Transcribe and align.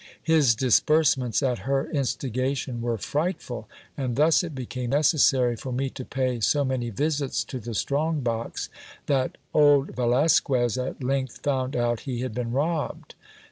His 0.23 0.55
disbursements 0.55 1.43
at 1.43 1.59
her 1.69 1.87
instigation 1.91 2.81
were 2.81 2.97
frightful; 2.97 3.69
and 3.95 4.15
thus 4.15 4.41
it 4.43 4.55
became 4.55 4.89
necessary 4.89 5.55
for 5.55 5.71
me 5.71 5.91
to 5.91 6.03
pay 6.03 6.39
so 6.39 6.65
many 6.65 6.89
visits 6.89 7.43
to 7.43 7.59
the 7.59 7.75
strong 7.75 8.21
box, 8.21 8.67
that 9.05 9.37
old 9.53 9.95
Velasquez 9.95 10.75
at 10.79 11.03
length 11.03 11.41
found 11.43 11.75
out 11.75 11.99
he 12.09 12.21
had 12.21 12.33
been 12.33 12.51
robbed. 12.51 13.13